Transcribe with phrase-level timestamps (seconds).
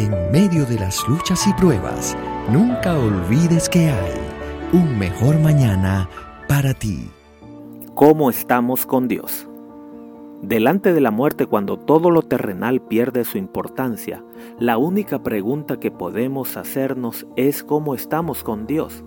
[0.00, 2.16] En medio de las luchas y pruebas,
[2.50, 4.14] nunca olvides que hay
[4.72, 6.08] un mejor mañana
[6.48, 7.10] para ti.
[7.94, 9.46] ¿Cómo estamos con Dios?
[10.40, 14.24] Delante de la muerte, cuando todo lo terrenal pierde su importancia,
[14.58, 19.04] la única pregunta que podemos hacernos es cómo estamos con Dios.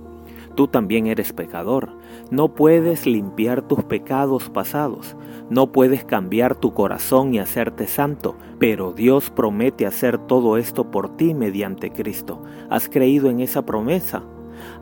[0.55, 1.89] Tú también eres pecador.
[2.29, 5.15] No puedes limpiar tus pecados pasados.
[5.49, 11.17] No puedes cambiar tu corazón y hacerte santo, pero Dios promete hacer todo esto por
[11.17, 12.43] ti mediante Cristo.
[12.69, 14.23] ¿Has creído en esa promesa?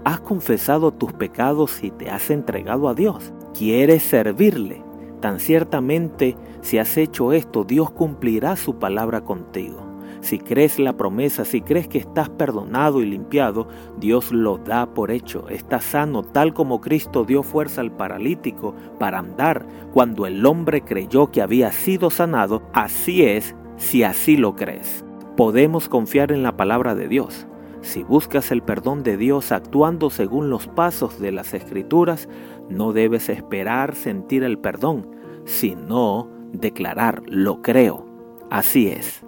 [0.04, 3.34] ¿Has confesado tus pecados y te has entregado a Dios?
[3.58, 4.84] ¿Quieres servirle?
[5.22, 9.91] Tan ciertamente, si has hecho esto, Dios cumplirá su palabra contigo.
[10.22, 13.68] Si crees la promesa, si crees que estás perdonado y limpiado,
[13.98, 15.50] Dios lo da por hecho.
[15.50, 21.32] Estás sano tal como Cristo dio fuerza al paralítico para andar cuando el hombre creyó
[21.32, 22.62] que había sido sanado.
[22.72, 25.04] Así es si así lo crees.
[25.36, 27.48] Podemos confiar en la palabra de Dios.
[27.82, 32.30] Si buscas el perdón de Dios actuando según los pasos de las escrituras,
[32.70, 35.10] no debes esperar sentir el perdón,
[35.46, 38.06] sino declarar, lo creo.
[38.52, 39.24] Así es.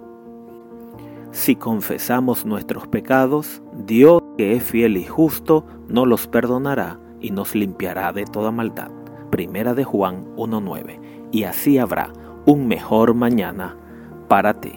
[1.34, 7.56] Si confesamos nuestros pecados, Dios, que es fiel y justo, nos los perdonará y nos
[7.56, 8.92] limpiará de toda maldad.
[9.32, 11.00] Primera de Juan 1.9.
[11.32, 12.12] Y así habrá
[12.46, 13.76] un mejor mañana
[14.28, 14.74] para ti.